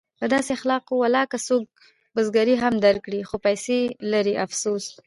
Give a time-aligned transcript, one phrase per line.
[0.19, 1.67] په داسې اخلاقو ولاکه څوک
[2.15, 3.79] بزګري هم درکړي خو پیسې
[4.11, 4.85] لري افسوس!